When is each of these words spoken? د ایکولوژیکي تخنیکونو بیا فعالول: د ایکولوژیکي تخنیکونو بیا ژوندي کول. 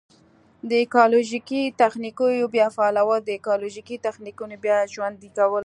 د 0.69 0.71
ایکولوژیکي 0.81 1.61
تخنیکونو 1.81 2.43
بیا 2.55 2.67
فعالول: 2.75 3.19
د 3.23 3.29
ایکولوژیکي 3.35 3.95
تخنیکونو 4.05 4.55
بیا 4.63 4.77
ژوندي 4.93 5.29
کول. 5.37 5.59